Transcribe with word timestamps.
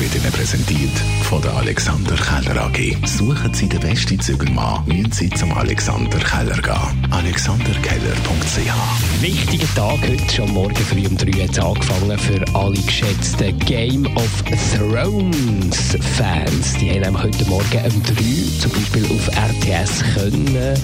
wird 0.00 0.14
Ihnen 0.14 0.32
präsentiert 0.32 0.90
von 1.22 1.40
der 1.40 1.54
Alexander 1.54 2.16
Keller 2.16 2.64
AG. 2.64 2.96
Suchen 3.06 3.54
Sie 3.54 3.68
den 3.68 3.80
besten 3.80 4.20
Zügelmann, 4.20 4.84
müssen 4.86 5.12
Sie 5.12 5.30
zum 5.30 5.52
Alexander 5.52 6.18
Keller 6.18 6.60
gehen. 6.60 7.06
alexanderkeller.ch 7.10 9.22
Wichtiger 9.22 9.74
Tag 9.74 9.98
heute, 10.02 10.34
schon 10.34 10.52
morgen 10.52 10.76
früh 10.76 11.06
um 11.06 11.16
3 11.16 11.26
Uhr 11.26 11.44
hat 11.44 11.58
angefangen 11.58 12.18
für 12.18 12.44
alle 12.54 12.80
geschätzten 12.80 13.58
Game 13.60 14.06
of 14.16 14.30
Thrones 14.74 15.96
Fans. 16.16 16.74
Die 16.80 16.90
haben 16.90 17.22
heute 17.22 17.44
Morgen 17.46 17.84
um 17.94 18.02
3 18.02 18.14
zum 18.60 18.72
Beispiel 18.72 19.06
auf 19.06 19.28
RTS 19.28 20.02
können 20.14 20.78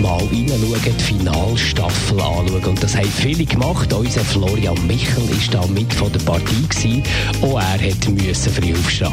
mal 0.00 0.18
reinschauen, 0.18 0.80
die 0.84 1.02
Finalstaffel 1.02 2.20
anschauen. 2.20 2.64
Und 2.64 2.82
das 2.82 2.96
haben 2.96 3.08
viele 3.08 3.44
gemacht. 3.44 3.92
Unser 3.92 4.24
Florian 4.24 4.86
Michel 4.86 5.28
war 5.28 5.60
da 5.60 5.66
mit 5.68 5.92
von 5.92 6.12
der 6.12 6.20
Partie 6.20 6.66
gewesen. 6.68 7.02
Auch 7.42 7.60
er 7.60 7.90
hat 7.90 8.08
müssen 8.08 8.43
früh 8.50 8.72
aufstehen. 8.72 9.12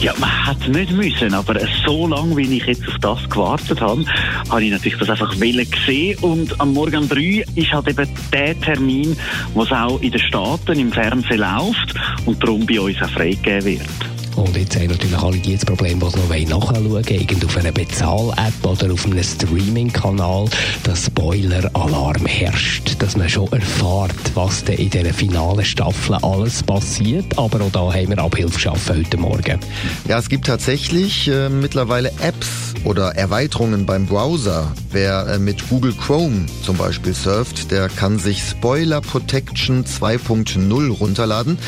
Ja, 0.00 0.14
man 0.18 0.46
hätte 0.46 0.70
nicht 0.70 0.92
müssen, 0.92 1.34
aber 1.34 1.60
so 1.84 2.06
lange, 2.06 2.36
wie 2.36 2.56
ich 2.56 2.66
jetzt 2.66 2.86
auf 2.88 2.98
das 3.00 3.30
gewartet 3.30 3.80
habe, 3.80 4.04
habe 4.48 4.64
ich 4.64 4.70
natürlich 4.70 4.98
das 4.98 5.10
einfach 5.10 5.34
gesehen. 5.38 6.18
Und 6.20 6.60
am 6.60 6.72
Morgen 6.72 6.98
um 6.98 7.08
3 7.08 7.44
ist 7.54 7.72
halt 7.72 7.88
eben 7.88 8.08
der 8.32 8.60
Termin, 8.60 9.16
was 9.54 9.70
auch 9.72 10.00
in 10.00 10.10
den 10.10 10.20
Staaten 10.20 10.78
im 10.78 10.92
Fernsehen 10.92 11.40
läuft 11.40 11.94
und 12.26 12.42
darum 12.42 12.66
bei 12.66 12.80
uns 12.80 13.00
auch 13.02 13.10
freigegeben 13.10 13.64
wird. 13.64 14.09
Und 14.40 14.56
jetzt 14.56 14.74
haben 14.74 14.86
natürlich 14.86 15.18
alle 15.18 15.36
die 15.36 15.54
das 15.54 15.66
Problem, 15.66 16.00
die 16.00 16.46
noch 16.46 16.72
nachschauen 16.72 16.90
wollen, 16.90 17.44
auf 17.44 17.56
einer 17.58 17.72
Bezahl-App 17.72 18.66
oder 18.66 18.92
auf 18.92 19.04
einem 19.04 19.22
Streaming-Kanal, 19.22 20.46
dass 20.82 21.06
Spoiler-Alarm 21.06 22.24
herrscht, 22.24 22.96
dass 23.00 23.18
man 23.18 23.28
schon 23.28 23.52
erfährt, 23.52 24.14
was 24.34 24.64
denn 24.64 24.78
in 24.78 24.88
dieser 24.88 25.12
finalen 25.12 25.64
Staffel 25.64 26.14
alles 26.22 26.62
passiert. 26.62 27.38
Aber 27.38 27.60
auch 27.60 27.70
da 27.70 27.92
haben 27.92 28.08
wir 28.08 28.18
Abhilfe 28.18 28.54
geschaffen 28.54 28.96
heute 28.96 29.16
Morgen. 29.18 29.60
Ja, 30.08 30.18
es 30.18 30.30
gibt 30.30 30.46
tatsächlich 30.46 31.28
äh, 31.28 31.50
mittlerweile 31.50 32.10
Apps 32.20 32.48
oder 32.84 33.14
Erweiterungen 33.16 33.84
beim 33.84 34.06
Browser. 34.06 34.72
Wer 34.90 35.26
äh, 35.26 35.38
mit 35.38 35.68
Google 35.68 35.92
Chrome 35.92 36.46
zum 36.64 36.76
Beispiel 36.76 37.12
surft, 37.12 37.70
der 37.70 37.88
kann 37.88 38.18
sich 38.18 38.42
Spoiler 38.42 39.02
Protection 39.02 39.84
2.0 39.84 40.90
runterladen. 40.90 41.58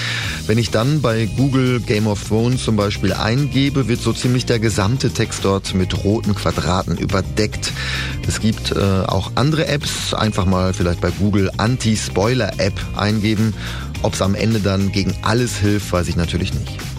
Wenn 0.47 0.59
ich 0.59 0.71
dann 0.71 1.03
bei 1.03 1.27
Google 1.37 1.81
Game 1.81 2.07
of 2.07 2.27
Thrones 2.27 2.62
zum 2.63 2.77
Beispiel 2.77 3.13
eingebe, 3.13 3.89
wird 3.89 4.01
so 4.01 4.13
ziemlich 4.13 4.47
der 4.47 4.59
gesamte 4.59 5.11
Text 5.11 5.45
dort 5.45 5.75
mit 5.75 6.05
roten 6.05 6.35
Quadraten 6.35 6.97
überdeckt. 6.97 7.73
Es 8.27 8.41
gibt 8.41 8.73
äh, 8.73 9.05
auch 9.07 9.33
andere 9.35 9.67
Apps, 9.67 10.15
einfach 10.15 10.47
mal 10.47 10.73
vielleicht 10.73 11.01
bei 11.01 11.11
Google 11.11 11.51
Anti-Spoiler-App 11.57 12.81
eingeben. 12.97 13.55
Ob 14.03 14.15
es 14.15 14.23
am 14.23 14.35
Ende 14.35 14.61
dann 14.61 14.93
gegen 14.93 15.15
alles 15.23 15.57
hilft, 15.57 15.93
weiß 15.93 16.09
ich 16.09 16.17
natürlich 16.17 16.55
nicht. 16.55 16.92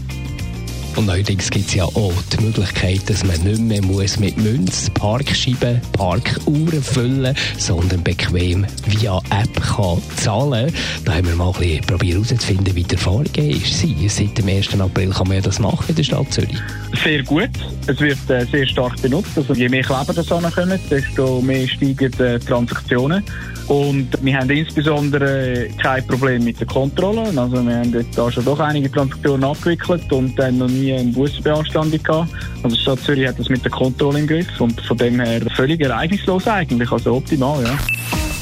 Und 0.96 1.08
neuerdings 1.08 1.50
gibt 1.50 1.70
es 1.70 1.74
ja 1.74 1.86
auch 1.86 2.14
die 2.32 2.44
Möglichkeit, 2.44 3.10
dass 3.10 3.24
man 3.24 3.40
nicht 3.42 3.62
mehr 3.62 3.82
muss 3.82 4.20
mit 4.20 4.38
Münz 4.38 4.92
Parkscheiben, 4.92 5.82
Parkuhren 5.94 6.84
füllen, 6.84 7.36
sondern 7.58 8.04
bequem 8.04 8.66
via 8.86 9.18
App 9.32 9.62
kann 9.62 10.02
zahlen. 10.18 10.72
Da 11.04 11.16
haben 11.16 11.28
wir 11.28 11.36
mal 11.36 11.52
ein 11.60 11.82
probiert 11.82 12.14
herauszufinden, 12.14 12.76
wie 12.76 12.84
die 12.84 12.94
Erfahrung 12.94 13.26
ist. 13.36 13.80
Seit 14.16 14.38
dem 14.38 14.48
1. 14.48 14.80
April 14.80 15.10
kann 15.10 15.28
man 15.28 15.38
ja 15.38 15.42
das 15.42 15.58
machen 15.58 15.86
in 15.88 15.96
der 15.96 16.04
Stadt 16.04 16.32
Zürich. 16.32 16.62
Sehr 17.04 17.24
gut. 17.24 17.50
Es 17.88 18.00
wird 18.00 18.30
äh, 18.30 18.46
sehr 18.46 18.68
stark 18.68 19.02
benutzt. 19.02 19.32
Also 19.36 19.54
je 19.54 19.70
mehr 19.70 19.84
Kleber 19.84 20.14
das 20.14 20.32
ankommen, 20.32 20.80
desto 20.92 21.42
mehr 21.42 21.68
steigen 21.68 22.12
die 22.12 22.40
Transaktionen. 22.46 23.24
Und 23.68 24.10
wir 24.22 24.38
haben 24.38 24.50
insbesondere 24.50 25.70
kein 25.82 26.06
Problem 26.06 26.44
mit 26.44 26.60
der 26.60 26.68
Kontrolle. 26.68 27.22
Also 27.36 27.66
wir 27.66 27.78
haben 27.78 28.06
da 28.16 28.32
schon 28.32 28.44
doch 28.44 28.60
einige 28.60 28.92
Transaktionen 28.92 29.44
abgewickelt 29.44 30.12
und 30.12 30.38
dann 30.38 30.58
noch 30.58 30.68
eine 30.92 31.12
Busbeanstandung 31.12 32.02
gehabt. 32.02 32.30
Also 32.64 32.76
die 32.76 32.82
Stadt 32.82 33.00
Zürich 33.02 33.28
hat 33.28 33.40
das 33.40 33.50
mit 33.50 33.64
der 33.64 33.72
Kontrolle 33.72 34.20
im 34.20 34.28
Griff 34.28 34.60
und 34.60 34.82
von 34.82 34.98
dem 34.98 35.20
her 35.20 35.42
völlig 35.56 35.80
ereignislos 35.82 36.48
eigentlich, 36.48 36.92
also 36.92 37.16
optimal, 37.16 37.64
ja. 37.64 37.78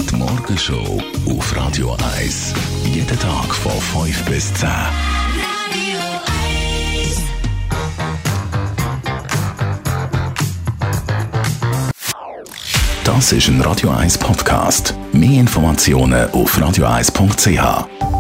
Die 0.10 0.16
Morgenshow 0.16 1.02
auf 1.28 1.56
Radio 1.56 1.96
1. 2.18 2.54
Jeden 2.86 3.20
Tag 3.20 3.54
von 3.54 4.06
5 4.06 4.26
bis 4.26 4.54
10. 4.56 4.70
Das 13.04 13.32
ist 13.34 13.48
ein 13.50 13.62
Radio 13.62 13.90
1 13.90 14.18
Podcast. 14.18 14.96
Mehr 15.12 15.42
Informationen 15.42 16.30
auf 16.32 16.58
radio1.ch. 16.58 18.11